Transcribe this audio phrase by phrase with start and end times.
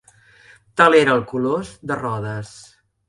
[0.81, 2.55] Tal era el Colós de Rodes.